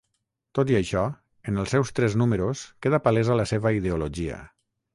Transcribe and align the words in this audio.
Tot 0.59 0.71
i 0.71 0.77
això, 0.77 1.03
en 1.51 1.59
els 1.65 1.75
seus 1.75 1.93
tres 2.01 2.17
números 2.23 2.65
queda 2.87 3.03
palesa 3.09 3.39
la 3.43 3.49
seva 3.53 3.77
ideologia. 3.83 4.43